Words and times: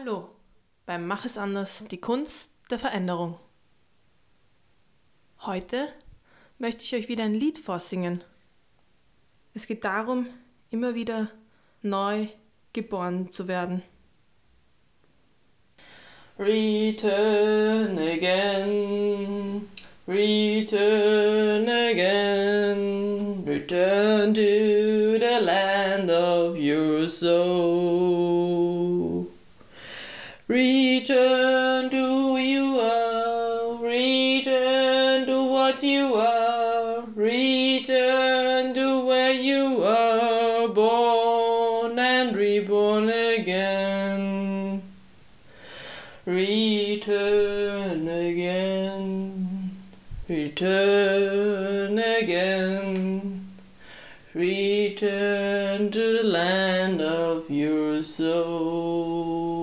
Hallo 0.00 0.28
beim 0.86 1.08
Mach 1.08 1.24
es 1.24 1.36
anders, 1.36 1.84
die 1.90 2.00
Kunst 2.00 2.52
der 2.70 2.78
Veränderung. 2.78 3.36
Heute 5.40 5.88
möchte 6.58 6.84
ich 6.84 6.94
euch 6.94 7.08
wieder 7.08 7.24
ein 7.24 7.34
Lied 7.34 7.58
vorsingen. 7.58 8.22
Es 9.54 9.66
geht 9.66 9.82
darum, 9.82 10.28
immer 10.70 10.94
wieder 10.94 11.28
neu 11.82 12.28
geboren 12.72 13.32
zu 13.32 13.48
werden. 13.48 13.82
Return 16.38 17.98
again, 17.98 19.68
return 20.06 21.68
again, 21.68 23.42
return 23.44 24.32
to 24.32 25.18
the 25.18 25.38
land 25.44 26.08
of 26.08 26.56
your 26.56 27.08
soul. 27.08 28.57
Return 30.48 31.90
to 31.90 31.96
who 31.96 32.38
you 32.38 32.80
are, 32.80 33.76
return 33.84 35.26
to 35.26 35.44
what 35.44 35.82
you 35.82 36.14
are, 36.14 37.04
return 37.14 38.72
to 38.72 39.04
where 39.04 39.34
you 39.34 39.84
are. 39.84 40.68
Born 40.68 41.98
and 41.98 42.34
reborn 42.34 43.10
again. 43.10 44.80
Return 46.24 48.08
again, 48.08 49.76
return 50.30 51.98
again, 51.98 53.50
return 54.32 55.90
to 55.90 56.22
the 56.22 56.24
land 56.24 57.02
of 57.02 57.50
your 57.50 58.02
soul. 58.02 59.57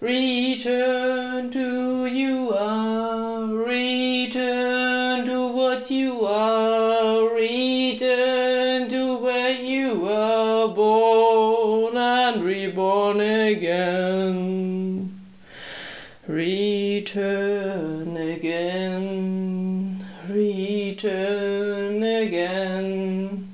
Return 0.00 1.50
to 1.50 2.06
you 2.06 2.52
are, 2.52 3.46
return 3.46 5.24
to 5.24 5.52
what 5.52 5.90
you 5.90 6.24
are, 6.24 7.28
return 7.28 8.88
to 8.90 9.18
where 9.18 9.52
you 9.52 9.98
were 9.98 10.68
born 10.68 11.96
and 11.96 12.44
reborn 12.44 13.20
again. 13.20 15.20
Return 16.28 18.16
again, 18.16 20.04
return 20.28 22.04
again, 22.04 23.48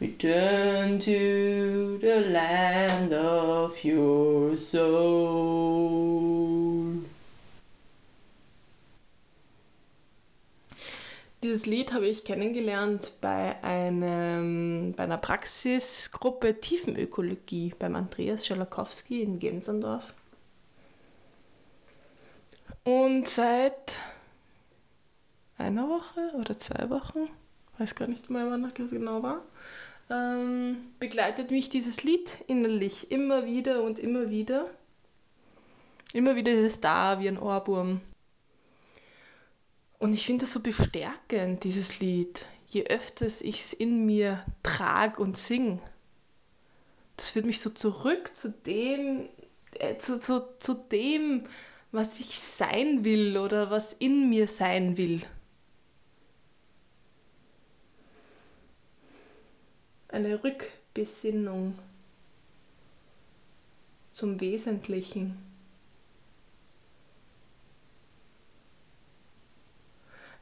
return 0.00 0.98
to 0.98 1.45
land 2.36 3.12
of 3.14 3.82
your 3.82 4.56
soul. 4.56 5.96
Dieses 11.42 11.64
Lied 11.66 11.92
habe 11.94 12.06
ich 12.06 12.24
kennengelernt 12.24 13.12
bei, 13.22 13.62
einem, 13.62 14.92
bei 14.96 15.04
einer 15.04 15.16
Praxisgruppe 15.16 16.60
Tiefenökologie 16.60 17.72
beim 17.78 17.94
Andreas 17.94 18.44
Schalakowski 18.46 19.22
in 19.22 19.38
Gensendorf. 19.38 20.12
Und 22.84 23.26
seit 23.28 23.92
einer 25.56 25.88
Woche 25.88 26.32
oder 26.38 26.58
zwei 26.58 26.90
Wochen, 26.90 27.30
weiß 27.78 27.94
gar 27.94 28.08
nicht 28.08 28.28
mehr, 28.28 28.50
wann 28.50 28.62
das 28.62 28.74
genau 28.74 29.22
war, 29.22 29.40
ähm, 30.10 30.76
begleitet 30.98 31.50
mich 31.50 31.68
dieses 31.68 32.04
Lied 32.04 32.30
innerlich 32.46 33.10
immer 33.10 33.46
wieder 33.46 33.82
und 33.82 33.98
immer 33.98 34.30
wieder. 34.30 34.70
Immer 36.12 36.36
wieder 36.36 36.52
ist 36.52 36.74
es 36.74 36.80
da 36.80 37.20
wie 37.20 37.28
ein 37.28 37.38
Ohrwurm. 37.38 38.00
Und 39.98 40.12
ich 40.12 40.26
finde 40.26 40.44
es 40.44 40.52
so 40.52 40.60
bestärkend, 40.60 41.64
dieses 41.64 42.00
Lied, 42.00 42.46
je 42.68 42.84
öfter 42.84 43.26
ich 43.26 43.60
es 43.60 43.72
in 43.72 44.04
mir 44.06 44.44
trage 44.62 45.20
und 45.20 45.36
sing. 45.36 45.80
Das 47.16 47.30
führt 47.30 47.46
mich 47.46 47.60
so 47.60 47.70
zurück 47.70 48.30
zu 48.36 48.50
dem, 48.50 49.28
äh, 49.72 49.96
zu, 49.96 50.20
zu, 50.20 50.40
zu 50.58 50.74
dem, 50.74 51.44
was 51.92 52.20
ich 52.20 52.38
sein 52.38 53.04
will 53.04 53.38
oder 53.38 53.70
was 53.70 53.94
in 53.94 54.28
mir 54.28 54.46
sein 54.46 54.96
will. 54.96 55.22
Eine 60.16 60.42
Rückbesinnung 60.42 61.78
zum 64.12 64.40
Wesentlichen. 64.40 65.36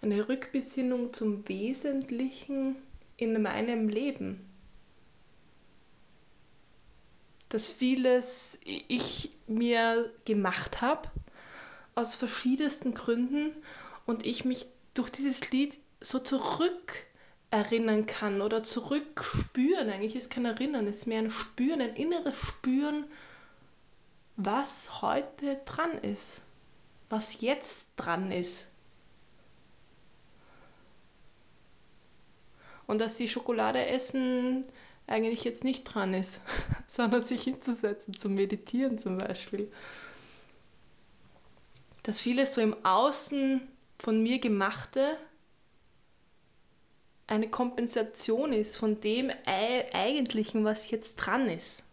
Eine 0.01 0.29
Rückbesinnung 0.29 1.13
zum 1.13 1.49
Wesentlichen 1.49 2.77
in 3.17 3.43
meinem 3.43 3.89
Leben. 3.89 4.49
Dass 7.49 7.67
vieles 7.67 8.61
ich 8.63 9.33
mir 9.49 10.09
gemacht 10.25 10.83
habe 10.83 11.11
aus 11.97 12.15
verschiedensten 12.15 12.95
Gründen 12.95 13.51
und 14.07 14.25
ich 14.25 14.45
mich 14.45 14.67
durch 14.95 15.11
dieses 15.11 15.51
Lied 15.51 15.77
so 16.01 16.21
zurück 16.21 16.93
erinnern 17.55 18.07
kann 18.07 18.43
oder 18.43 18.65
zurückspüren. 18.65 19.89
Eigentlich 19.89 20.17
ist 20.17 20.29
kein 20.29 20.45
Erinnern, 20.45 20.89
es 20.89 20.99
ist 20.99 21.07
mehr 21.07 21.21
ein 21.21 21.31
Spüren, 21.31 21.81
ein 21.81 21.95
inneres 21.95 22.37
Spüren, 22.37 23.05
was 24.37 25.03
heute 25.03 25.61
dran 25.65 25.93
ist, 25.99 26.43
was 27.09 27.41
jetzt 27.41 27.87
dran 27.97 28.33
ist. 28.33 28.67
Und 32.87 33.01
dass 33.01 33.17
die 33.17 33.29
Schokolade 33.29 33.87
essen 33.87 34.67
eigentlich 35.07 35.45
jetzt 35.45 35.63
nicht 35.63 35.85
dran 35.85 36.13
ist, 36.13 36.41
sondern 36.89 37.25
sich 37.25 37.43
hinzusetzen, 37.43 38.19
zum 38.19 38.35
Meditieren 38.35 38.99
zum 38.99 39.19
Beispiel. 39.19 39.71
Dass 42.03 42.21
vieles 42.21 42.53
so 42.53 42.61
im 42.61 42.75
Außen 42.85 43.61
von 43.99 44.23
mir 44.23 44.41
gemachte 44.41 45.17
eine 47.27 47.49
Kompensation 47.49 48.53
ist 48.53 48.77
von 48.77 49.01
dem 49.01 49.31
Eigentlichen, 49.47 50.65
was 50.65 50.91
jetzt 50.91 51.17
dran 51.17 51.49
ist. 51.49 51.85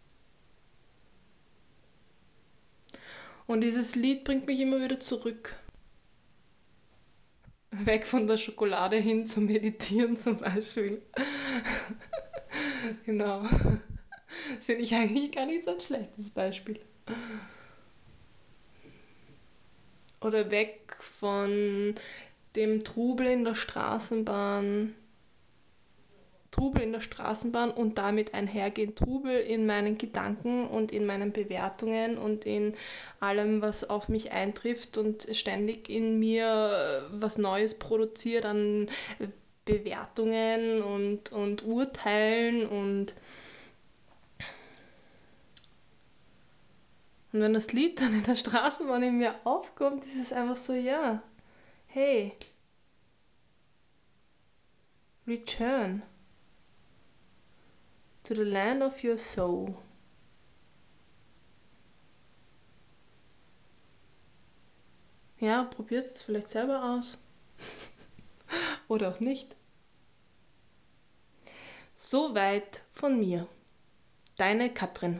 Und 3.47 3.61
dieses 3.61 3.95
Lied 3.95 4.23
bringt 4.23 4.47
mich 4.47 4.59
immer 4.59 4.81
wieder 4.81 4.99
zurück. 4.99 5.55
Weg 7.71 8.05
von 8.05 8.27
der 8.27 8.37
Schokolade 8.37 8.97
hin 8.97 9.25
zum 9.25 9.45
Meditieren 9.45 10.17
zum 10.17 10.37
Beispiel. 10.37 11.01
genau. 13.05 13.43
Das 14.55 14.65
finde 14.65 14.83
ich 14.83 14.93
eigentlich 14.93 15.31
gar 15.31 15.45
nicht 15.45 15.63
so 15.63 15.71
ein 15.71 15.79
schlechtes 15.79 16.29
Beispiel. 16.29 16.79
Oder 20.19 20.51
weg 20.51 20.97
von 20.99 21.95
dem 22.55 22.83
Trubel 22.83 23.27
in 23.27 23.43
der 23.45 23.55
Straßenbahn 23.55 24.95
Trubel 26.51 26.81
in 26.83 26.91
der 26.91 27.01
Straßenbahn 27.01 27.71
und 27.71 27.97
damit 27.97 28.33
einhergehend 28.33 28.97
Trubel 28.97 29.37
in 29.39 29.65
meinen 29.65 29.97
Gedanken 29.97 30.67
und 30.67 30.91
in 30.91 31.05
meinen 31.05 31.31
Bewertungen 31.31 32.17
und 32.17 32.45
in 32.45 32.73
allem, 33.19 33.61
was 33.61 33.89
auf 33.89 34.09
mich 34.09 34.31
eintrifft 34.31 34.97
und 34.97 35.27
ständig 35.31 35.89
in 35.89 36.19
mir 36.19 37.09
was 37.11 37.37
Neues 37.37 37.79
produziert 37.79 38.45
an 38.45 38.89
Bewertungen 39.65 40.81
und, 40.81 41.31
und 41.31 41.63
Urteilen 41.65 42.67
und 42.67 43.15
Und 47.33 47.39
wenn 47.39 47.53
das 47.53 47.71
Lied 47.71 48.01
dann 48.01 48.13
in 48.13 48.23
der 48.23 48.35
Straßenbahn 48.35 49.03
in 49.03 49.17
mir 49.17 49.35
aufkommt, 49.45 50.03
ist 50.03 50.19
es 50.21 50.33
einfach 50.33 50.57
so, 50.57 50.73
ja, 50.73 51.23
hey, 51.87 52.33
return 55.25 56.03
to 58.31 58.35
the 58.35 58.45
land 58.45 58.81
of 58.81 59.03
your 59.03 59.17
soul. 59.17 59.75
Ja, 65.37 65.63
probiert 65.63 66.05
es 66.05 66.21
vielleicht 66.21 66.47
selber 66.47 66.81
aus. 66.81 67.17
Oder 68.87 69.09
auch 69.09 69.19
nicht. 69.19 69.53
Soweit 71.93 72.83
von 72.91 73.19
mir. 73.19 73.49
Deine 74.37 74.73
Katrin. 74.73 75.19